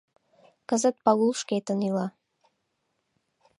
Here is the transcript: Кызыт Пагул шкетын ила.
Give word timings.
Кызыт 0.69 0.95
Пагул 1.03 1.31
шкетын 1.41 1.79
ила. 1.87 2.07